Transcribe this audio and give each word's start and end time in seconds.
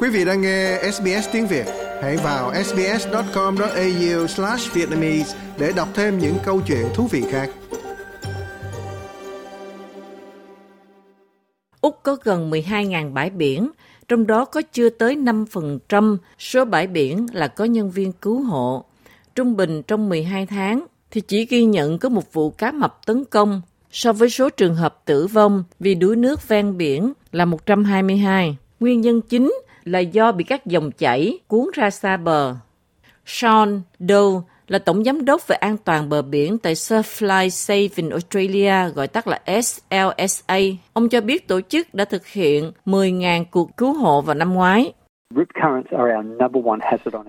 Quý 0.00 0.08
vị 0.08 0.24
đang 0.24 0.40
nghe 0.40 0.80
SBS 0.92 1.28
tiếng 1.32 1.46
Việt, 1.46 1.66
hãy 2.02 2.16
vào 2.16 2.52
sbs.com.au/vietnamese 2.64 5.36
để 5.58 5.72
đọc 5.76 5.88
thêm 5.94 6.18
những 6.18 6.34
câu 6.44 6.60
chuyện 6.66 6.86
thú 6.94 7.06
vị 7.06 7.24
khác. 7.30 7.50
Úc 11.80 12.00
có 12.02 12.16
gần 12.22 12.50
12.000 12.50 13.12
bãi 13.12 13.30
biển, 13.30 13.70
trong 14.08 14.26
đó 14.26 14.44
có 14.44 14.62
chưa 14.72 14.88
tới 14.88 15.16
5% 15.16 16.16
số 16.38 16.64
bãi 16.64 16.86
biển 16.86 17.26
là 17.32 17.48
có 17.48 17.64
nhân 17.64 17.90
viên 17.90 18.12
cứu 18.12 18.42
hộ. 18.42 18.84
Trung 19.34 19.56
bình 19.56 19.82
trong 19.82 20.08
12 20.08 20.46
tháng 20.46 20.86
thì 21.10 21.20
chỉ 21.20 21.46
ghi 21.46 21.64
nhận 21.64 21.98
có 21.98 22.08
một 22.08 22.32
vụ 22.32 22.50
cá 22.50 22.72
mập 22.72 23.06
tấn 23.06 23.24
công 23.24 23.62
so 23.90 24.12
với 24.12 24.30
số 24.30 24.50
trường 24.50 24.74
hợp 24.74 25.02
tử 25.04 25.26
vong 25.26 25.64
vì 25.80 25.94
đuối 25.94 26.16
nước 26.16 26.48
ven 26.48 26.76
biển 26.76 27.12
là 27.32 27.44
122. 27.44 28.56
Nguyên 28.80 29.00
nhân 29.00 29.20
chính 29.20 29.52
là 29.88 29.98
do 29.98 30.32
bị 30.32 30.44
các 30.44 30.66
dòng 30.66 30.92
chảy 30.92 31.38
cuốn 31.46 31.66
ra 31.74 31.90
xa 31.90 32.16
bờ. 32.16 32.54
Sean 33.26 33.82
Doe 33.98 34.40
là 34.68 34.78
tổng 34.78 35.04
giám 35.04 35.24
đốc 35.24 35.46
về 35.46 35.56
an 35.56 35.76
toàn 35.84 36.08
bờ 36.08 36.22
biển 36.22 36.58
tại 36.58 36.74
Surfly 36.74 37.48
Saving 37.48 38.10
Australia, 38.10 38.90
gọi 38.94 39.08
tắt 39.08 39.26
là 39.26 39.40
SLSA. 39.46 40.58
Ông 40.92 41.08
cho 41.08 41.20
biết 41.20 41.48
tổ 41.48 41.60
chức 41.60 41.94
đã 41.94 42.04
thực 42.04 42.26
hiện 42.26 42.72
10.000 42.86 43.44
cuộc 43.50 43.76
cứu 43.76 43.92
hộ 43.92 44.20
vào 44.20 44.34
năm 44.34 44.54
ngoái. 44.54 44.92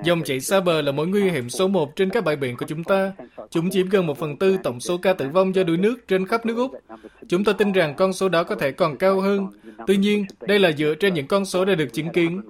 Dòng 0.04 0.22
chảy 0.24 0.40
xa 0.40 0.60
bờ 0.60 0.82
là 0.82 0.92
mối 0.92 1.08
nguy 1.08 1.30
hiểm 1.30 1.50
số 1.50 1.68
một 1.68 1.96
trên 1.96 2.10
các 2.10 2.24
bãi 2.24 2.36
biển 2.36 2.58
của 2.58 2.66
chúng 2.68 2.84
ta. 2.84 3.12
Chúng 3.50 3.70
chiếm 3.70 3.90
gần 3.90 4.08
một 4.08 4.18
phần 4.18 4.38
tư 4.38 4.58
tổng 4.64 4.80
số 4.80 4.98
ca 4.98 5.14
tử 5.14 5.30
vong 5.34 5.56
do 5.56 5.64
đuối 5.64 5.78
nước 5.78 6.08
trên 6.08 6.26
khắp 6.26 6.46
nước 6.46 6.58
Úc. 6.58 6.72
Chúng 7.28 7.44
tôi 7.44 7.54
tin 7.54 7.72
rằng 7.72 7.96
con 7.96 8.14
số 8.14 8.30
đó 8.30 8.44
có 8.44 8.56
thể 8.56 8.72
còn 8.72 8.98
cao 8.98 9.22
hơn. 9.22 9.48
Tuy 9.88 9.98
nhiên, 9.98 10.26
đây 10.42 10.60
là 10.60 10.72
dựa 10.72 10.94
trên 11.00 11.14
những 11.14 11.28
con 11.28 11.46
số 11.46 11.66
đã 11.66 11.76
được 11.76 11.94
chứng 11.94 12.10
kiến. 12.10 12.42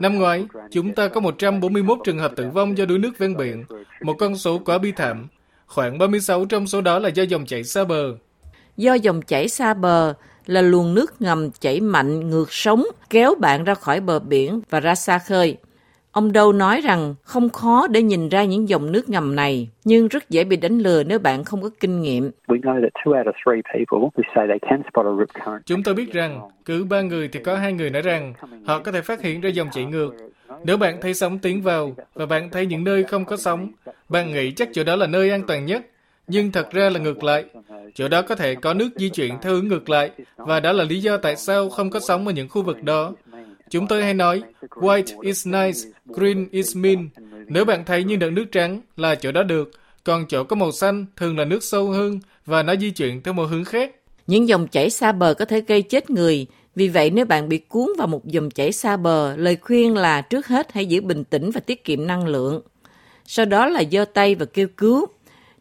Năm 0.00 0.18
ngoái, 0.18 0.46
chúng 0.70 0.94
ta 0.94 1.08
có 1.08 1.20
141 1.20 1.98
trường 2.04 2.18
hợp 2.18 2.32
tử 2.36 2.50
vong 2.54 2.78
do 2.78 2.84
đuối 2.84 2.98
nước 2.98 3.18
ven 3.18 3.36
biển, 3.36 3.64
một 4.02 4.14
con 4.18 4.36
số 4.36 4.58
quá 4.58 4.78
bi 4.78 4.92
thảm. 4.92 5.26
Khoảng 5.66 5.98
36 5.98 6.44
trong 6.44 6.66
số 6.66 6.80
đó 6.80 6.98
là 6.98 7.08
do 7.08 7.22
dòng 7.22 7.46
chảy 7.46 7.64
xa 7.64 7.84
bờ. 7.84 8.14
Do 8.76 8.94
dòng 8.94 9.22
chảy 9.22 9.48
xa 9.48 9.74
bờ, 9.74 10.14
là 10.48 10.62
luồng 10.62 10.94
nước 10.94 11.22
ngầm 11.22 11.50
chảy 11.60 11.80
mạnh 11.80 12.30
ngược 12.30 12.52
sóng 12.52 12.84
kéo 13.10 13.34
bạn 13.40 13.64
ra 13.64 13.74
khỏi 13.74 14.00
bờ 14.00 14.18
biển 14.18 14.60
và 14.70 14.80
ra 14.80 14.94
xa 14.94 15.18
khơi. 15.18 15.56
Ông 16.12 16.32
Đâu 16.32 16.52
nói 16.52 16.80
rằng 16.80 17.14
không 17.22 17.48
khó 17.50 17.86
để 17.90 18.02
nhìn 18.02 18.28
ra 18.28 18.44
những 18.44 18.68
dòng 18.68 18.92
nước 18.92 19.08
ngầm 19.08 19.36
này, 19.36 19.68
nhưng 19.84 20.08
rất 20.08 20.30
dễ 20.30 20.44
bị 20.44 20.56
đánh 20.56 20.78
lừa 20.78 21.02
nếu 21.02 21.18
bạn 21.18 21.44
không 21.44 21.62
có 21.62 21.70
kinh 21.80 22.00
nghiệm. 22.00 22.30
Chúng 25.66 25.82
tôi 25.82 25.94
biết 25.94 26.12
rằng 26.12 26.40
cứ 26.64 26.84
ba 26.84 27.00
người 27.00 27.28
thì 27.28 27.40
có 27.44 27.56
hai 27.56 27.72
người 27.72 27.90
nói 27.90 28.02
rằng 28.02 28.34
họ 28.66 28.78
có 28.78 28.92
thể 28.92 29.00
phát 29.00 29.22
hiện 29.22 29.40
ra 29.40 29.50
dòng 29.50 29.68
chảy 29.72 29.84
ngược. 29.84 30.14
Nếu 30.64 30.76
bạn 30.76 31.00
thấy 31.00 31.14
sóng 31.14 31.38
tiến 31.38 31.62
vào 31.62 31.96
và 32.14 32.26
bạn 32.26 32.50
thấy 32.50 32.66
những 32.66 32.84
nơi 32.84 33.04
không 33.04 33.24
có 33.24 33.36
sóng, 33.36 33.68
bạn 34.08 34.32
nghĩ 34.32 34.52
chắc 34.52 34.68
chỗ 34.72 34.84
đó 34.84 34.96
là 34.96 35.06
nơi 35.06 35.30
an 35.30 35.42
toàn 35.46 35.66
nhất 35.66 35.86
nhưng 36.28 36.52
thật 36.52 36.70
ra 36.70 36.90
là 36.90 37.00
ngược 37.00 37.24
lại. 37.24 37.44
Chỗ 37.94 38.08
đó 38.08 38.22
có 38.22 38.34
thể 38.34 38.54
có 38.54 38.74
nước 38.74 38.88
di 38.96 39.08
chuyển 39.08 39.34
theo 39.42 39.52
hướng 39.52 39.68
ngược 39.68 39.88
lại, 39.88 40.10
và 40.36 40.60
đó 40.60 40.72
là 40.72 40.84
lý 40.84 41.00
do 41.00 41.16
tại 41.16 41.36
sao 41.36 41.68
không 41.68 41.90
có 41.90 42.00
sóng 42.00 42.26
ở 42.26 42.32
những 42.32 42.48
khu 42.48 42.62
vực 42.62 42.82
đó. 42.82 43.12
Chúng 43.70 43.86
tôi 43.86 44.02
hay 44.02 44.14
nói, 44.14 44.42
white 44.70 45.22
is 45.22 45.46
nice, 45.46 45.78
green 46.06 46.48
is 46.50 46.76
mean. 46.76 47.08
Nếu 47.48 47.64
bạn 47.64 47.84
thấy 47.84 48.04
như 48.04 48.16
đợt 48.16 48.30
nước 48.30 48.44
trắng 48.52 48.80
là 48.96 49.14
chỗ 49.14 49.32
đó 49.32 49.42
được, 49.42 49.70
còn 50.04 50.24
chỗ 50.28 50.44
có 50.44 50.56
màu 50.56 50.72
xanh 50.72 51.06
thường 51.16 51.38
là 51.38 51.44
nước 51.44 51.62
sâu 51.62 51.90
hơn 51.90 52.20
và 52.46 52.62
nó 52.62 52.76
di 52.76 52.90
chuyển 52.90 53.22
theo 53.22 53.34
một 53.34 53.44
hướng 53.44 53.64
khác. 53.64 53.94
Những 54.26 54.48
dòng 54.48 54.68
chảy 54.68 54.90
xa 54.90 55.12
bờ 55.12 55.34
có 55.34 55.44
thể 55.44 55.60
gây 55.60 55.82
chết 55.82 56.10
người, 56.10 56.46
vì 56.74 56.88
vậy 56.88 57.10
nếu 57.10 57.24
bạn 57.24 57.48
bị 57.48 57.58
cuốn 57.58 57.88
vào 57.98 58.06
một 58.06 58.24
dòng 58.26 58.50
chảy 58.50 58.72
xa 58.72 58.96
bờ, 58.96 59.36
lời 59.36 59.56
khuyên 59.60 59.94
là 59.94 60.20
trước 60.20 60.46
hết 60.46 60.72
hãy 60.72 60.86
giữ 60.86 61.00
bình 61.00 61.24
tĩnh 61.24 61.50
và 61.50 61.60
tiết 61.60 61.84
kiệm 61.84 62.06
năng 62.06 62.26
lượng. 62.26 62.60
Sau 63.26 63.46
đó 63.46 63.66
là 63.66 63.82
giơ 63.92 64.04
tay 64.04 64.34
và 64.34 64.46
kêu 64.46 64.68
cứu 64.76 65.06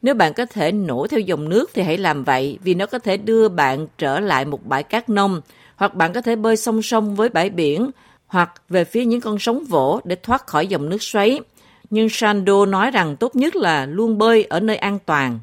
nếu 0.02 0.13
bạn 0.13 0.34
có 0.34 0.46
thể 0.46 0.72
nổi 0.72 1.08
theo 1.08 1.19
dòng 1.19 1.50
nước 1.50 1.69
thì 1.74 1.81
hãy 1.81 1.97
làm 1.97 2.24
vậy 2.24 2.59
vì 2.63 2.74
nó 2.74 2.85
có 2.85 3.00
thể 3.00 3.18
đưa 3.18 3.50
bạn 3.50 3.88
trở 3.97 4.19
lại 4.19 4.46
một 4.46 4.66
bãi 4.66 4.84
cát 4.84 5.09
nông 5.09 5.41
hoặc 5.75 5.96
bạn 5.96 6.13
có 6.13 6.22
thể 6.22 6.35
bơi 6.35 6.58
song 6.58 6.81
song 6.81 7.16
với 7.16 7.30
bãi 7.30 7.50
biển 7.50 7.91
hoặc 8.28 8.52
về 8.69 8.84
phía 8.84 9.06
những 9.06 9.22
con 9.22 9.40
sóng 9.40 9.63
vỗ 9.69 10.00
để 10.03 10.16
thoát 10.16 10.47
khỏi 10.47 10.68
dòng 10.68 10.90
nước 10.90 11.02
xoáy. 11.02 11.40
Nhưng 11.90 12.09
Sando 12.09 12.66
nói 12.66 12.91
rằng 12.91 13.16
tốt 13.16 13.35
nhất 13.35 13.56
là 13.56 13.85
luôn 13.85 14.18
bơi 14.18 14.44
ở 14.44 14.59
nơi 14.59 14.78
an 14.78 14.97
toàn. 15.06 15.40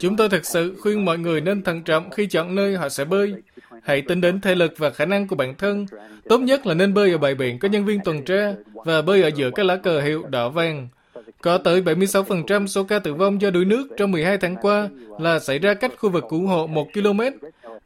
Chúng 0.00 0.16
tôi 0.16 0.28
thực 0.28 0.44
sự 0.44 0.76
khuyên 0.80 1.04
mọi 1.04 1.18
người 1.18 1.40
nên 1.40 1.62
thận 1.62 1.82
trọng 1.82 2.10
khi 2.10 2.26
chọn 2.26 2.54
nơi 2.54 2.76
họ 2.76 2.88
sẽ 2.88 3.04
bơi. 3.04 3.34
Hãy 3.82 4.02
tính 4.02 4.20
đến 4.20 4.40
thể 4.40 4.54
lực 4.54 4.74
và 4.78 4.90
khả 4.90 5.04
năng 5.04 5.28
của 5.28 5.36
bản 5.36 5.54
thân. 5.58 5.86
Tốt 6.28 6.38
nhất 6.38 6.66
là 6.66 6.74
nên 6.74 6.94
bơi 6.94 7.12
ở 7.12 7.18
bãi 7.18 7.34
biển 7.34 7.58
có 7.58 7.68
nhân 7.68 7.84
viên 7.84 8.00
tuần 8.04 8.24
tra 8.24 8.54
và 8.74 9.02
bơi 9.02 9.22
ở 9.22 9.30
giữa 9.34 9.50
các 9.50 9.66
lá 9.66 9.76
cờ 9.76 10.00
hiệu 10.00 10.22
đỏ 10.30 10.48
vàng. 10.48 10.88
Có 11.42 11.58
tới 11.58 11.82
76% 11.82 12.66
số 12.66 12.84
ca 12.84 12.98
tử 12.98 13.14
vong 13.14 13.40
do 13.40 13.50
đuối 13.50 13.64
nước 13.64 13.88
trong 13.96 14.10
12 14.10 14.38
tháng 14.38 14.56
qua 14.62 14.88
là 15.18 15.38
xảy 15.38 15.58
ra 15.58 15.74
cách 15.74 15.92
khu 15.98 16.10
vực 16.10 16.24
cứu 16.30 16.46
hộ 16.46 16.66
1 16.66 16.88
km. 16.94 17.20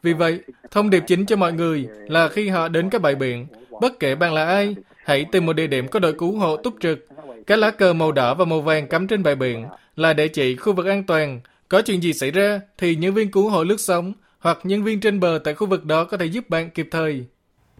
Vì 0.02 0.12
vậy, 0.12 0.40
thông 0.70 0.90
điệp 0.90 1.02
chính 1.06 1.26
cho 1.26 1.36
mọi 1.36 1.52
người 1.52 1.88
là 2.06 2.28
khi 2.28 2.48
họ 2.48 2.68
đến 2.68 2.90
các 2.90 3.02
bãi 3.02 3.14
biển, 3.14 3.46
bất 3.80 4.00
kể 4.00 4.14
bạn 4.14 4.34
là 4.34 4.44
ai, 4.44 4.76
hãy 5.04 5.26
tìm 5.32 5.46
một 5.46 5.52
địa 5.52 5.66
điểm 5.66 5.88
có 5.88 5.98
đội 5.98 6.12
cứu 6.12 6.38
hộ 6.38 6.56
túc 6.56 6.74
trực. 6.80 7.06
Các 7.46 7.58
lá 7.58 7.70
cờ 7.70 7.92
màu 7.92 8.12
đỏ 8.12 8.34
và 8.34 8.44
màu 8.44 8.60
vàng 8.60 8.88
cắm 8.88 9.06
trên 9.06 9.22
bãi 9.22 9.34
biển 9.34 9.66
là 9.96 10.12
để 10.12 10.28
chỉ 10.28 10.56
khu 10.56 10.72
vực 10.72 10.86
an 10.86 11.04
toàn. 11.04 11.40
Có 11.68 11.82
chuyện 11.82 12.02
gì 12.02 12.12
xảy 12.12 12.30
ra 12.30 12.60
thì 12.78 12.96
nhân 12.96 13.14
viên 13.14 13.30
cứu 13.30 13.48
hộ 13.48 13.64
lướt 13.64 13.80
sóng 13.80 14.12
hoặc 14.38 14.58
nhân 14.64 14.84
viên 14.84 15.00
trên 15.00 15.20
bờ 15.20 15.38
tại 15.44 15.54
khu 15.54 15.66
vực 15.66 15.84
đó 15.84 16.04
có 16.04 16.16
thể 16.16 16.26
giúp 16.26 16.50
bạn 16.50 16.70
kịp 16.70 16.88
thời. 16.90 17.24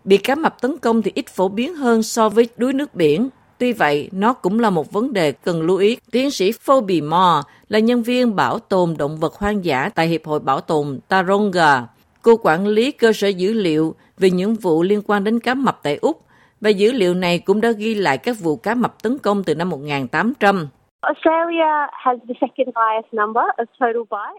Bị 0.05 0.17
cá 0.17 0.35
mập 0.35 0.61
tấn 0.61 0.79
công 0.79 1.03
thì 1.03 1.13
ít 1.15 1.29
phổ 1.29 1.49
biến 1.49 1.75
hơn 1.75 2.03
so 2.03 2.29
với 2.29 2.49
đuối 2.57 2.73
nước 2.73 2.95
biển. 2.95 3.29
Tuy 3.59 3.73
vậy, 3.73 4.09
nó 4.13 4.33
cũng 4.33 4.61
là 4.61 4.71
một 4.71 4.93
vấn 4.93 5.13
đề 5.13 5.33
cần 5.33 5.63
lưu 5.63 5.77
ý. 5.77 5.97
Tiến 6.11 6.31
sĩ 6.31 6.53
Phoebe 6.53 7.01
Moore 7.01 7.43
là 7.69 7.79
nhân 7.79 8.03
viên 8.03 8.37
bảo 8.37 8.59
tồn 8.59 8.97
động 8.99 9.17
vật 9.17 9.35
hoang 9.35 9.65
dã 9.65 9.89
tại 9.95 10.09
Hiệp 10.09 10.27
hội 10.27 10.41
Bảo 10.41 10.61
tồn 10.61 11.01
Taronga. 11.09 11.87
Cô 12.23 12.37
quản 12.43 12.67
lý 12.67 12.93
cơ 12.93 13.13
sở 13.13 13.29
dữ 13.29 13.53
liệu 13.53 13.95
về 14.19 14.31
những 14.31 14.55
vụ 14.55 14.83
liên 14.83 15.03
quan 15.07 15.25
đến 15.25 15.41
cá 15.41 15.55
mập 15.55 15.81
tại 15.83 15.97
Úc 15.97 16.23
và 16.61 16.71
dữ 16.71 16.93
liệu 16.93 17.15
này 17.15 17.39
cũng 17.39 17.61
đã 17.61 17.71
ghi 17.71 17.95
lại 17.95 18.19
các 18.19 18.41
vụ 18.41 18.57
cá 18.57 18.75
mập 18.75 19.03
tấn 19.03 19.19
công 19.19 19.45
từ 19.45 19.55
năm 19.55 19.71
1800. 19.71 20.69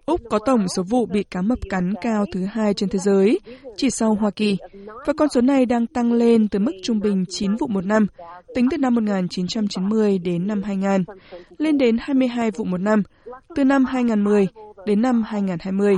Úc 0.06 0.22
có 0.30 0.40
tổng 0.46 0.68
số 0.76 0.84
vụ 0.90 1.06
bị 1.06 1.24
cá 1.24 1.42
mập 1.42 1.60
cắn 1.70 1.94
cao 2.02 2.26
thứ 2.34 2.46
hai 2.52 2.74
trên 2.74 2.90
thế 2.90 3.00
giới, 3.00 3.40
chỉ 3.76 3.90
sau 3.90 4.14
Hoa 4.14 4.32
Kỳ, 4.36 4.58
và 5.06 5.14
con 5.18 5.30
số 5.30 5.42
này 5.42 5.66
đang 5.66 5.88
tăng 5.88 6.14
lên 6.14 6.48
từ 6.48 6.60
mức 6.60 6.72
trung 6.84 7.00
bình 7.00 7.26
9 7.30 7.56
vụ 7.56 7.68
một 7.68 7.86
năm, 7.86 8.08
tính 8.56 8.68
từ 8.72 8.78
năm 8.78 8.96
1990 8.96 10.20
đến 10.26 10.48
năm 10.48 10.64
2000, 10.64 11.04
lên 11.58 11.78
đến 11.78 11.98
22 12.00 12.52
vụ 12.52 12.66
một 12.66 12.82
năm, 12.82 13.04
từ 13.56 13.64
năm 13.64 13.86
2010 13.86 14.48
đến 14.86 15.02
năm 15.02 15.24
2020. 15.24 15.98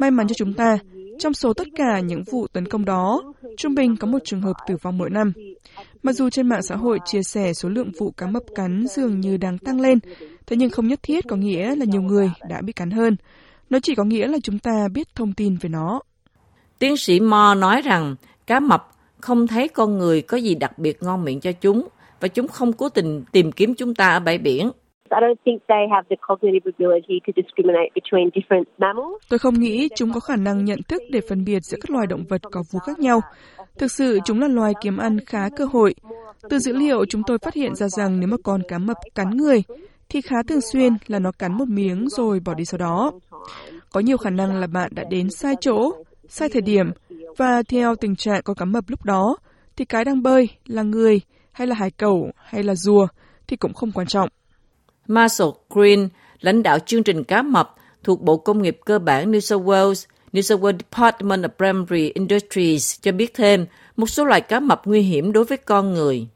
May 0.00 0.10
mắn 0.10 0.28
cho 0.28 0.34
chúng 0.34 0.54
ta, 0.54 0.78
trong 1.18 1.34
số 1.34 1.52
tất 1.52 1.68
cả 1.76 2.00
những 2.00 2.22
vụ 2.30 2.46
tấn 2.46 2.68
công 2.68 2.84
đó, 2.84 3.22
trung 3.56 3.74
bình 3.74 3.96
có 3.96 4.06
một 4.06 4.18
trường 4.24 4.40
hợp 4.40 4.56
tử 4.66 4.76
vong 4.82 4.98
mỗi 4.98 5.10
năm. 5.10 5.32
Mặc 6.02 6.12
dù 6.12 6.30
trên 6.30 6.48
mạng 6.48 6.62
xã 6.62 6.76
hội 6.76 6.98
chia 7.04 7.22
sẻ 7.22 7.52
số 7.52 7.68
lượng 7.68 7.90
vụ 7.98 8.10
cá 8.10 8.26
mập 8.26 8.42
cắn 8.54 8.84
dường 8.86 9.20
như 9.20 9.36
đang 9.36 9.58
tăng 9.58 9.80
lên, 9.80 9.98
thế 10.46 10.56
nhưng 10.56 10.70
không 10.70 10.88
nhất 10.88 11.00
thiết 11.02 11.24
có 11.28 11.36
nghĩa 11.36 11.76
là 11.76 11.84
nhiều 11.84 12.02
người 12.02 12.30
đã 12.48 12.60
bị 12.60 12.72
cắn 12.72 12.90
hơn. 12.90 13.16
Nó 13.70 13.78
chỉ 13.82 13.94
có 13.94 14.04
nghĩa 14.04 14.26
là 14.26 14.38
chúng 14.42 14.58
ta 14.58 14.88
biết 14.92 15.14
thông 15.14 15.32
tin 15.32 15.56
về 15.60 15.68
nó. 15.68 16.00
Tiến 16.78 16.96
sĩ 16.96 17.20
Mo 17.20 17.54
nói 17.54 17.82
rằng 17.82 18.16
cá 18.46 18.60
mập 18.60 18.90
không 19.20 19.46
thấy 19.46 19.68
con 19.68 19.98
người 19.98 20.22
có 20.22 20.36
gì 20.36 20.54
đặc 20.54 20.78
biệt 20.78 21.02
ngon 21.02 21.24
miệng 21.24 21.40
cho 21.40 21.52
chúng 21.52 21.88
và 22.20 22.28
chúng 22.28 22.48
không 22.48 22.72
cố 22.72 22.88
tình 22.88 23.24
tìm 23.32 23.52
kiếm 23.52 23.74
chúng 23.74 23.94
ta 23.94 24.08
ở 24.08 24.20
bãi 24.20 24.38
biển. 24.38 24.70
Tôi 29.28 29.38
không 29.38 29.54
nghĩ 29.54 29.88
chúng 29.96 30.12
có 30.12 30.20
khả 30.20 30.36
năng 30.36 30.64
nhận 30.64 30.78
thức 30.88 31.02
để 31.10 31.20
phân 31.28 31.44
biệt 31.44 31.60
giữa 31.62 31.78
các 31.80 31.90
loài 31.90 32.06
động 32.06 32.24
vật 32.28 32.40
có 32.52 32.62
vú 32.72 32.78
khác 32.78 32.98
nhau. 32.98 33.20
Thực 33.78 33.92
sự, 33.92 34.18
chúng 34.24 34.40
là 34.40 34.48
loài 34.48 34.72
kiếm 34.80 34.96
ăn 34.96 35.16
khá 35.26 35.48
cơ 35.56 35.64
hội. 35.64 35.94
Từ 36.50 36.58
dữ 36.58 36.72
liệu, 36.72 37.04
chúng 37.04 37.22
tôi 37.26 37.38
phát 37.38 37.54
hiện 37.54 37.74
ra 37.74 37.88
rằng 37.88 38.20
nếu 38.20 38.28
mà 38.28 38.36
con 38.44 38.60
cá 38.68 38.78
mập 38.78 38.96
cắn 39.14 39.30
người, 39.30 39.62
thì 40.08 40.20
khá 40.20 40.36
thường 40.48 40.60
xuyên 40.72 40.92
là 41.06 41.18
nó 41.18 41.30
cắn 41.38 41.58
một 41.58 41.68
miếng 41.68 42.08
rồi 42.08 42.40
bỏ 42.44 42.54
đi 42.54 42.64
sau 42.64 42.78
đó. 42.78 43.12
Có 43.92 44.00
nhiều 44.00 44.16
khả 44.16 44.30
năng 44.30 44.60
là 44.60 44.66
bạn 44.66 44.90
đã 44.94 45.04
đến 45.10 45.30
sai 45.30 45.54
chỗ, 45.60 45.92
sai 46.28 46.48
thời 46.48 46.62
điểm, 46.62 46.86
và 47.36 47.62
theo 47.68 47.94
tình 47.96 48.16
trạng 48.16 48.42
con 48.44 48.56
cá 48.56 48.64
mập 48.64 48.84
lúc 48.88 49.04
đó, 49.04 49.36
thì 49.76 49.84
cái 49.84 50.04
đang 50.04 50.22
bơi 50.22 50.48
là 50.66 50.82
người, 50.82 51.20
hay 51.52 51.66
là 51.66 51.74
hải 51.74 51.90
cẩu, 51.90 52.30
hay 52.36 52.62
là 52.62 52.74
rùa, 52.74 53.06
thì 53.46 53.56
cũng 53.56 53.74
không 53.74 53.92
quan 53.92 54.06
trọng. 54.06 54.28
Marshall 55.08 55.50
Green, 55.70 56.08
lãnh 56.40 56.62
đạo 56.62 56.78
chương 56.78 57.02
trình 57.02 57.24
cá 57.24 57.42
mập 57.42 57.74
thuộc 58.04 58.22
Bộ 58.22 58.36
Công 58.36 58.62
nghiệp 58.62 58.78
Cơ 58.84 58.98
bản 58.98 59.32
New 59.32 59.40
South 59.40 59.64
Wales, 59.66 60.06
New 60.32 60.40
South 60.40 60.62
Wales 60.62 60.78
Department 60.78 61.44
of 61.44 61.48
Primary 61.48 62.10
Industries 62.14 63.00
cho 63.02 63.12
biết 63.12 63.34
thêm 63.34 63.66
một 63.96 64.06
số 64.06 64.24
loài 64.24 64.40
cá 64.40 64.60
mập 64.60 64.86
nguy 64.86 65.00
hiểm 65.00 65.32
đối 65.32 65.44
với 65.44 65.58
con 65.58 65.94
người. 65.94 66.28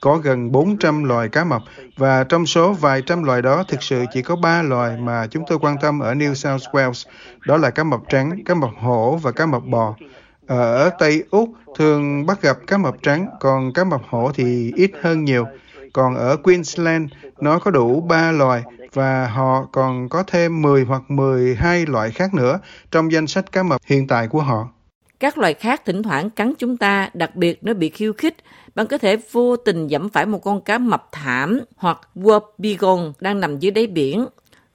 Có 0.00 0.16
gần 0.16 0.52
400 0.52 1.04
loài 1.04 1.28
cá 1.28 1.44
mập 1.44 1.62
và 1.96 2.24
trong 2.28 2.46
số 2.46 2.72
vài 2.72 3.02
trăm 3.02 3.24
loài 3.24 3.42
đó 3.42 3.64
thực 3.68 3.82
sự 3.82 4.04
chỉ 4.12 4.22
có 4.22 4.36
ba 4.36 4.62
loài 4.62 4.96
mà 5.00 5.26
chúng 5.30 5.42
tôi 5.46 5.58
quan 5.58 5.76
tâm 5.82 6.00
ở 6.00 6.14
New 6.14 6.34
South 6.34 6.62
Wales, 6.74 7.08
đó 7.46 7.56
là 7.56 7.70
cá 7.70 7.84
mập 7.84 8.00
trắng, 8.08 8.44
cá 8.44 8.54
mập 8.54 8.70
hổ 8.80 9.16
và 9.16 9.32
cá 9.32 9.46
mập 9.46 9.62
bò. 9.64 9.94
Ở 10.46 10.90
Tây 10.98 11.24
Úc 11.30 11.48
thường 11.78 12.26
bắt 12.26 12.42
gặp 12.42 12.56
cá 12.66 12.78
mập 12.78 12.94
trắng, 13.02 13.26
còn 13.40 13.72
cá 13.72 13.84
mập 13.84 14.00
hổ 14.08 14.32
thì 14.34 14.72
ít 14.76 14.90
hơn 15.02 15.24
nhiều. 15.24 15.46
Còn 15.92 16.14
ở 16.14 16.36
Queensland, 16.36 17.12
nó 17.40 17.58
có 17.58 17.70
đủ 17.70 18.00
ba 18.00 18.32
loài 18.32 18.62
và 18.92 19.26
họ 19.26 19.68
còn 19.72 20.08
có 20.08 20.22
thêm 20.22 20.62
10 20.62 20.84
hoặc 20.84 21.02
12 21.08 21.86
loại 21.86 22.10
khác 22.10 22.34
nữa 22.34 22.60
trong 22.90 23.12
danh 23.12 23.26
sách 23.26 23.52
cá 23.52 23.62
mập 23.62 23.80
hiện 23.86 24.06
tại 24.06 24.28
của 24.28 24.40
họ. 24.40 24.68
Các 25.20 25.38
loài 25.38 25.54
khác 25.54 25.82
thỉnh 25.84 26.02
thoảng 26.02 26.30
cắn 26.30 26.52
chúng 26.58 26.76
ta, 26.76 27.10
đặc 27.14 27.36
biệt 27.36 27.58
nếu 27.62 27.74
bị 27.74 27.88
khiêu 27.88 28.12
khích. 28.12 28.36
Bạn 28.74 28.86
có 28.86 28.98
thể 28.98 29.16
vô 29.32 29.56
tình 29.56 29.86
dẫm 29.86 30.08
phải 30.08 30.26
một 30.26 30.38
con 30.38 30.60
cá 30.60 30.78
mập 30.78 31.08
thảm 31.12 31.60
hoặc 31.76 31.98
wobbegon 32.14 33.12
đang 33.20 33.40
nằm 33.40 33.58
dưới 33.58 33.70
đáy 33.70 33.86
biển. 33.86 34.26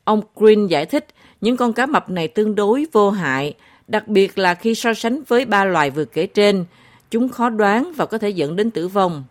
Ông 0.03 0.21
Green 0.35 0.67
giải 0.67 0.85
thích, 0.85 1.07
những 1.41 1.57
con 1.57 1.73
cá 1.73 1.85
mập 1.85 2.09
này 2.09 2.27
tương 2.27 2.55
đối 2.55 2.85
vô 2.91 3.09
hại, 3.11 3.55
đặc 3.91 4.07
biệt 4.07 4.37
là 4.37 4.55
khi 4.55 4.75
so 4.75 4.93
sánh 4.93 5.21
với 5.27 5.45
ba 5.45 5.65
loài 5.65 5.89
vừa 5.89 6.05
kể 6.05 6.27
trên. 6.27 6.65
Chúng 7.09 7.29
khó 7.29 7.49
đoán 7.49 7.91
và 7.97 8.05
có 8.05 8.17
thể 8.17 8.29
dẫn 8.29 8.55
đến 8.55 8.71
tử 8.71 8.87
vong. 8.87 9.23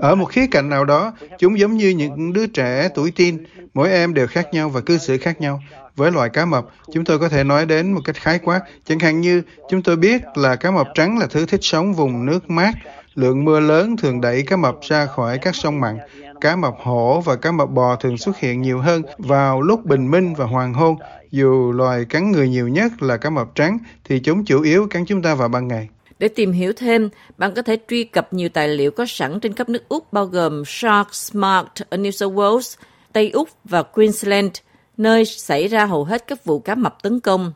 Ở 0.00 0.14
một 0.14 0.24
khía 0.24 0.46
cạnh 0.50 0.68
nào 0.68 0.84
đó, 0.84 1.12
chúng 1.38 1.58
giống 1.58 1.76
như 1.76 1.88
những 1.88 2.32
đứa 2.32 2.46
trẻ 2.46 2.88
tuổi 2.94 3.12
teen, 3.18 3.44
mỗi 3.74 3.90
em 3.90 4.14
đều 4.14 4.26
khác 4.26 4.46
nhau 4.52 4.68
và 4.68 4.80
cư 4.80 4.98
xử 4.98 5.18
khác 5.18 5.40
nhau. 5.40 5.60
Với 5.96 6.12
loài 6.12 6.28
cá 6.32 6.44
mập, 6.44 6.64
chúng 6.92 7.04
tôi 7.04 7.18
có 7.18 7.28
thể 7.28 7.44
nói 7.44 7.66
đến 7.66 7.92
một 7.92 8.00
cách 8.04 8.16
khái 8.16 8.38
quát, 8.38 8.60
chẳng 8.84 8.98
hạn 8.98 9.20
như 9.20 9.42
chúng 9.70 9.82
tôi 9.82 9.96
biết 9.96 10.22
là 10.34 10.56
cá 10.56 10.70
mập 10.70 10.86
trắng 10.94 11.18
là 11.18 11.26
thứ 11.30 11.46
thích 11.46 11.60
sống 11.62 11.94
vùng 11.94 12.26
nước 12.26 12.50
mát, 12.50 12.72
lượng 13.14 13.44
mưa 13.44 13.60
lớn 13.60 13.96
thường 13.96 14.20
đẩy 14.20 14.42
cá 14.46 14.56
mập 14.56 14.76
ra 14.82 15.06
khỏi 15.06 15.38
các 15.42 15.54
sông 15.54 15.80
mặn. 15.80 15.98
Cá 16.40 16.56
mập 16.56 16.74
hổ 16.82 17.20
và 17.20 17.36
cá 17.36 17.52
mập 17.52 17.70
bò 17.70 17.96
thường 17.96 18.18
xuất 18.18 18.38
hiện 18.38 18.62
nhiều 18.62 18.80
hơn 18.80 19.02
vào 19.18 19.62
lúc 19.62 19.84
bình 19.84 20.10
minh 20.10 20.34
và 20.34 20.44
hoàng 20.44 20.74
hôn. 20.74 20.96
Dù 21.30 21.72
loài 21.72 22.04
cắn 22.04 22.32
người 22.32 22.48
nhiều 22.48 22.68
nhất 22.68 23.02
là 23.02 23.16
cá 23.16 23.30
mập 23.30 23.54
trắng, 23.54 23.78
thì 24.04 24.20
chúng 24.20 24.44
chủ 24.44 24.62
yếu 24.62 24.86
cắn 24.90 25.04
chúng 25.04 25.22
ta 25.22 25.34
vào 25.34 25.48
ban 25.48 25.68
ngày. 25.68 25.88
Để 26.18 26.28
tìm 26.28 26.52
hiểu 26.52 26.72
thêm, 26.76 27.08
bạn 27.38 27.54
có 27.54 27.62
thể 27.62 27.76
truy 27.88 28.04
cập 28.04 28.32
nhiều 28.32 28.48
tài 28.48 28.68
liệu 28.68 28.90
có 28.90 29.06
sẵn 29.08 29.40
trên 29.40 29.54
khắp 29.54 29.68
nước 29.68 29.88
Úc 29.88 30.12
bao 30.12 30.26
gồm 30.26 30.62
Shark 30.66 31.14
Smart 31.14 31.66
ở 31.90 31.96
New 31.96 32.10
South 32.10 32.34
Wales, 32.34 32.76
Tây 33.12 33.30
Úc 33.30 33.48
và 33.64 33.82
Queensland, 33.82 34.52
nơi 34.96 35.24
xảy 35.24 35.68
ra 35.68 35.86
hầu 35.86 36.04
hết 36.04 36.24
các 36.26 36.44
vụ 36.44 36.58
cá 36.58 36.74
mập 36.74 37.02
tấn 37.02 37.20
công. 37.20 37.52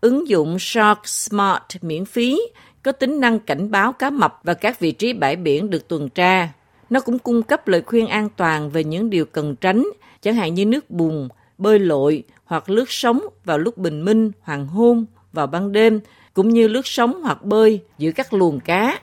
Ứng 0.00 0.28
dụng 0.28 0.56
Shark 0.58 1.00
Smart 1.04 1.62
miễn 1.82 2.04
phí 2.04 2.40
có 2.82 2.92
tính 2.92 3.20
năng 3.20 3.38
cảnh 3.38 3.70
báo 3.70 3.92
cá 3.92 4.10
mập 4.10 4.40
và 4.42 4.54
các 4.54 4.80
vị 4.80 4.92
trí 4.92 5.12
bãi 5.12 5.36
biển 5.36 5.70
được 5.70 5.88
tuần 5.88 6.08
tra. 6.08 6.48
Nó 6.94 7.00
cũng 7.00 7.18
cung 7.18 7.42
cấp 7.42 7.68
lời 7.68 7.82
khuyên 7.86 8.06
an 8.06 8.28
toàn 8.36 8.70
về 8.70 8.84
những 8.84 9.10
điều 9.10 9.24
cần 9.26 9.56
tránh, 9.60 9.84
chẳng 10.20 10.34
hạn 10.34 10.54
như 10.54 10.66
nước 10.66 10.90
bùn, 10.90 11.28
bơi 11.58 11.78
lội 11.78 12.22
hoặc 12.44 12.70
lướt 12.70 12.84
sóng 12.88 13.20
vào 13.44 13.58
lúc 13.58 13.78
bình 13.78 14.04
minh, 14.04 14.30
hoàng 14.42 14.66
hôn, 14.66 15.06
vào 15.32 15.46
ban 15.46 15.72
đêm, 15.72 16.00
cũng 16.34 16.48
như 16.48 16.68
lướt 16.68 16.86
sóng 16.86 17.22
hoặc 17.22 17.44
bơi 17.44 17.80
giữa 17.98 18.10
các 18.14 18.32
luồng 18.32 18.60
cá. 18.64 19.00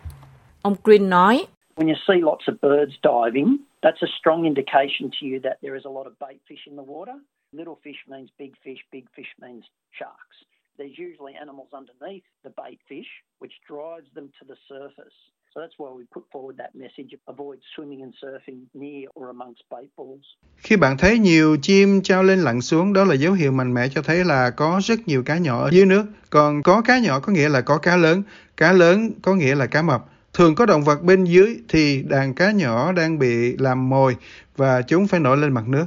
Ông 0.62 0.76
Green 0.84 1.10
nói, 1.10 1.46
When 1.76 1.88
you 1.88 1.96
see 2.08 2.18
lots 2.22 2.46
of 2.46 2.56
birds 2.62 2.94
diving, 3.04 3.58
that's 3.82 4.02
a 4.02 4.12
strong 4.20 4.44
indication 4.44 5.10
to 5.12 5.28
you 5.32 5.40
that 5.44 5.58
there 5.62 5.76
is 5.76 5.86
a 5.86 5.92
lot 5.92 6.06
of 6.06 6.14
bait 6.20 6.38
fish 6.50 6.64
in 6.66 6.78
the 6.78 6.86
water. 6.94 7.16
Little 7.52 7.76
fish 7.84 8.02
means 8.08 8.30
big 8.40 8.52
fish, 8.66 8.82
big 8.92 9.04
fish 9.18 9.32
means 9.42 9.64
sharks. 10.00 10.38
There's 10.78 10.98
usually 10.98 11.34
animals 11.46 11.70
underneath 11.72 12.26
the 12.44 12.52
bait 12.58 12.80
fish, 12.90 13.10
which 13.40 13.56
drives 13.70 14.10
them 14.16 14.28
to 14.40 14.44
the 14.48 14.56
surface. 14.70 15.18
So 15.56 15.62
that's 15.62 15.78
why 15.78 15.90
we 15.98 16.04
put 16.16 16.24
forward 16.34 16.56
that 16.58 16.76
message 16.76 17.12
avoid 17.26 17.60
swimming 17.76 18.02
and 18.02 18.14
surfing 18.24 18.60
near 18.74 19.10
or 19.20 19.30
amongst 19.30 19.62
bait 19.72 19.88
balls. 19.98 20.26
Khi 20.58 20.78
bạn 20.78 20.98
thấy 20.98 21.20
nhiều 21.20 21.58
chim 21.62 22.02
trao 22.02 22.24
lên 22.24 22.40
lặn 22.40 22.62
xuống, 22.62 22.94
đó 22.94 23.04
là 23.04 23.16
dấu 23.16 23.34
hiệu 23.34 23.52
mạnh 23.52 23.74
mẽ 23.74 23.88
cho 23.90 24.02
thấy 24.02 24.26
là 24.26 24.50
có 24.50 24.82
rất 24.84 25.00
nhiều 25.08 25.24
cá 25.24 25.38
nhỏ 25.38 25.64
ở 25.64 25.70
dưới 25.72 25.86
nước. 25.86 26.06
Còn 26.30 26.64
có 26.64 26.82
cá 26.82 27.00
nhỏ 27.00 27.20
có 27.20 27.34
nghĩa 27.34 27.50
là 27.50 27.62
có 27.62 27.78
cá 27.78 27.98
lớn, 27.98 28.24
cá 28.58 28.74
lớn 28.74 29.12
có 29.22 29.36
nghĩa 29.36 29.56
là 29.56 29.68
cá 29.68 29.82
mập. 29.82 30.06
Thường 30.34 30.56
có 30.56 30.66
động 30.66 30.84
vật 30.84 31.04
bên 31.04 31.24
dưới 31.24 31.60
thì 31.70 32.04
đàn 32.04 32.34
cá 32.34 32.52
nhỏ 32.52 32.92
đang 32.92 33.20
bị 33.20 33.58
làm 33.58 33.90
mồi 33.90 34.16
và 34.58 34.82
chúng 34.82 35.08
phải 35.08 35.20
nổi 35.20 35.38
lên 35.38 35.54
mặt 35.54 35.68
nước. 35.68 35.86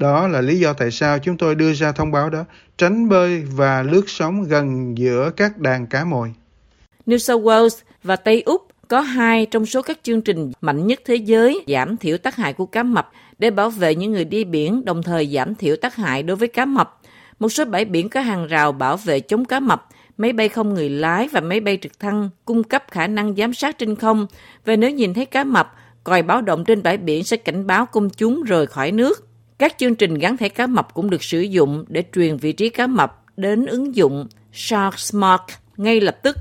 Đó 0.00 0.28
là 0.28 0.40
lý 0.40 0.58
do 0.58 0.72
tại 0.72 0.90
sao 0.90 1.18
chúng 1.18 1.36
tôi 1.36 1.54
đưa 1.54 1.72
ra 1.72 1.92
thông 1.92 2.12
báo 2.12 2.30
đó, 2.30 2.44
tránh 2.78 3.08
bơi 3.08 3.42
và 3.56 3.82
lướt 3.82 4.04
sóng 4.06 4.44
gần 4.44 4.98
giữa 4.98 5.30
các 5.36 5.58
đàn 5.58 5.86
cá 5.86 6.04
mồi. 6.04 6.32
New 7.06 7.18
South 7.18 7.44
Wales 7.44 7.82
và 8.02 8.16
Tây 8.16 8.42
Úc 8.42 8.66
có 8.88 9.00
hai 9.00 9.46
trong 9.46 9.66
số 9.66 9.82
các 9.82 9.98
chương 10.02 10.22
trình 10.22 10.52
mạnh 10.60 10.86
nhất 10.86 11.00
thế 11.04 11.14
giới 11.14 11.64
giảm 11.68 11.96
thiểu 11.96 12.18
tác 12.18 12.36
hại 12.36 12.52
của 12.52 12.66
cá 12.66 12.82
mập 12.82 13.10
để 13.38 13.50
bảo 13.50 13.70
vệ 13.70 13.94
những 13.94 14.12
người 14.12 14.24
đi 14.24 14.44
biển, 14.44 14.84
đồng 14.84 15.02
thời 15.02 15.26
giảm 15.26 15.54
thiểu 15.54 15.76
tác 15.76 15.94
hại 15.94 16.22
đối 16.22 16.36
với 16.36 16.48
cá 16.48 16.64
mập. 16.64 17.00
Một 17.38 17.48
số 17.48 17.64
bãi 17.64 17.84
biển 17.84 18.08
có 18.08 18.20
hàng 18.20 18.46
rào 18.46 18.72
bảo 18.72 18.96
vệ 18.96 19.20
chống 19.20 19.44
cá 19.44 19.60
mập, 19.60 19.88
máy 20.18 20.32
bay 20.32 20.48
không 20.48 20.74
người 20.74 20.88
lái 20.88 21.28
và 21.28 21.40
máy 21.40 21.60
bay 21.60 21.78
trực 21.80 21.98
thăng 21.98 22.30
cung 22.44 22.62
cấp 22.62 22.84
khả 22.90 23.06
năng 23.06 23.34
giám 23.36 23.54
sát 23.54 23.78
trên 23.78 23.96
không. 23.96 24.26
Và 24.64 24.76
nếu 24.76 24.90
nhìn 24.90 25.14
thấy 25.14 25.26
cá 25.26 25.44
mập, 25.44 25.74
còi 26.04 26.22
báo 26.22 26.42
động 26.42 26.64
trên 26.64 26.82
bãi 26.82 26.96
biển 26.96 27.24
sẽ 27.24 27.36
cảnh 27.36 27.66
báo 27.66 27.86
công 27.86 28.10
chúng 28.10 28.42
rời 28.42 28.66
khỏi 28.66 28.92
nước. 28.92 29.29
Các 29.60 29.74
chương 29.78 29.94
trình 29.94 30.14
gắn 30.14 30.36
thẻ 30.36 30.48
cá 30.48 30.66
mập 30.66 30.94
cũng 30.94 31.10
được 31.10 31.22
sử 31.22 31.40
dụng 31.40 31.84
để 31.88 32.04
truyền 32.14 32.36
vị 32.36 32.52
trí 32.52 32.68
cá 32.68 32.86
mập 32.86 33.24
đến 33.36 33.66
ứng 33.66 33.94
dụng 33.96 34.26
Shark 34.52 34.98
Smart 34.98 35.42
ngay 35.76 36.00
lập 36.00 36.18
tức 36.22 36.36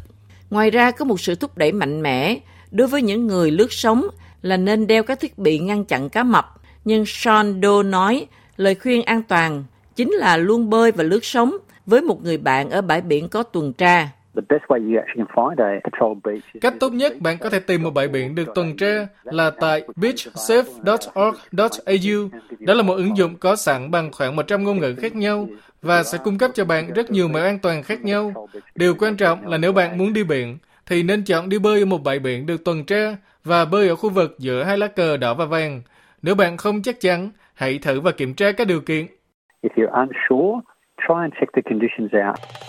Ngoài 0.50 0.72
ra, 0.72 0.92
có 0.92 1.06
một 1.06 1.22
sự 1.22 1.36
thúc 1.36 1.58
đẩy 1.58 1.72
mạnh 1.72 2.02
mẽ 2.02 2.40
đối 2.72 2.88
với 2.88 3.02
những 3.02 3.28
người 3.28 3.52
lướt 3.52 3.74
sóng 3.74 4.08
là 4.42 4.58
nên 4.58 4.88
đeo 4.88 5.04
các 5.04 5.20
thiết 5.20 5.38
bị 5.38 5.60
ngăn 5.60 5.86
chặn 5.86 6.10
cá 6.10 6.24
mập. 6.24 6.54
Nhưng 6.86 7.04
Sean 7.08 7.62
Doe 7.64 7.84
nói, 7.84 8.28
lời 8.58 8.76
khuyên 8.76 9.04
an 9.04 9.24
toàn 9.24 9.64
chính 9.96 10.12
là 10.12 10.38
luôn 10.38 10.70
bơi 10.70 10.92
và 10.92 11.04
lướt 11.04 11.26
sóng 11.26 11.58
với 11.86 12.02
một 12.02 12.24
người 12.24 12.38
bạn 12.38 12.70
ở 12.70 12.82
bãi 12.82 13.02
biển 13.02 13.30
có 13.30 13.44
tuần 13.44 13.74
tra. 13.74 14.10
Cách 16.62 16.74
tốt 16.80 16.94
nhất 16.94 17.14
bạn 17.20 17.38
có 17.38 17.50
thể 17.50 17.60
tìm 17.60 17.84
một 17.84 17.94
bãi 17.94 18.08
biển 18.08 18.36
được 18.36 18.48
tuần 18.56 18.78
tra 18.78 19.08
là 19.24 19.52
tại 19.60 19.84
beachsafe.org.au. 19.96 22.40
Đó 22.60 22.74
là 22.74 22.84
một 22.84 22.94
ứng 22.94 23.18
dụng 23.18 23.36
có 23.36 23.56
sẵn 23.56 23.92
bằng 23.92 24.12
khoảng 24.12 24.36
100 24.36 24.64
ngôn 24.64 24.80
ngữ 24.80 24.96
khác 24.96 25.16
nhau 25.16 25.48
và 25.82 26.04
sẽ 26.04 26.18
cung 26.24 26.38
cấp 26.38 26.52
cho 26.54 26.66
bạn 26.66 26.94
rất 26.94 27.12
nhiều 27.12 27.28
mẹo 27.28 27.44
an 27.44 27.60
toàn 27.60 27.84
khác 27.84 28.04
nhau. 28.04 28.48
Điều 28.76 28.96
quan 29.00 29.16
trọng 29.16 29.48
là 29.48 29.58
nếu 29.58 29.74
bạn 29.74 29.98
muốn 29.98 30.14
đi 30.14 30.24
biển, 30.24 30.58
thì 30.86 31.04
nên 31.04 31.24
chọn 31.24 31.50
đi 31.50 31.60
bơi 31.60 31.80
ở 31.80 31.86
một 31.86 32.04
bãi 32.04 32.20
biển 32.20 32.46
được 32.46 32.66
tuần 32.66 32.86
tra 32.86 33.16
và 33.44 33.66
bơi 33.66 33.90
ở 33.90 33.96
khu 33.96 34.10
vực 34.10 34.36
giữa 34.40 34.64
hai 34.64 34.78
lá 34.78 34.88
cờ 34.88 35.18
đỏ 35.18 35.34
và 35.34 35.46
vàng. 35.46 35.82
Nếu 36.22 36.36
bạn 36.36 36.58
không 36.58 36.82
chắc 36.82 37.00
chắn, 37.00 37.30
hãy 37.54 37.80
thử 37.82 38.02
và 38.02 38.12
kiểm 38.12 38.34
tra 38.34 38.52
các 38.52 38.68
điều 38.68 38.82
kiện. 38.82 39.06
If 39.62 39.70
you're 39.76 40.02
unsure, 40.02 40.60
try 41.08 41.16
and 41.22 41.34
check 41.40 41.54
the 41.54 41.62
conditions 41.62 42.14
out. 42.28 42.69